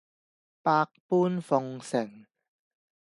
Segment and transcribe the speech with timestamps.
[0.63, 2.25] 百般奉承